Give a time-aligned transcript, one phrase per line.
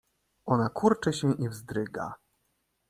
[0.45, 2.13] "Ona kurczy się i wzdryga."